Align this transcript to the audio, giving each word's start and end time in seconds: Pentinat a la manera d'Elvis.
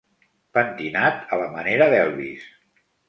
Pentinat 0.57 1.21
a 1.35 1.39
la 1.41 1.49
manera 1.59 1.89
d'Elvis. 1.93 2.49